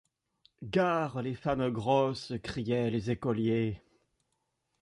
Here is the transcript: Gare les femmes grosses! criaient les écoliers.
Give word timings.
Gare 0.63 1.21
les 1.21 1.35
femmes 1.35 1.69
grosses! 1.69 2.33
criaient 2.41 2.89
les 2.89 3.11
écoliers. 3.11 3.83